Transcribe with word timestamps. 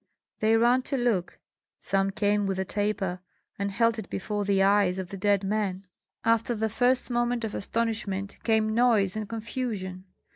They 0.39 0.57
ran 0.57 0.81
to 0.89 0.97
look; 0.97 1.37
some 1.79 2.09
came 2.09 2.47
with 2.47 2.57
a 2.57 2.65
taper, 2.65 3.19
and 3.59 3.69
held 3.69 3.99
it 3.99 4.09
before 4.09 4.45
the 4.45 4.63
eyes 4.63 4.97
of 4.97 5.09
the 5.09 5.15
dead 5.17 5.43
men. 5.43 5.85
After 6.25 6.55
the 6.55 6.69
first 6.69 7.11
moment 7.11 7.43
of 7.43 7.53
astonishment 7.53 8.37
came 8.43 8.73
noise 8.73 9.15
and 9.15 9.29
confusion. 9.29 10.05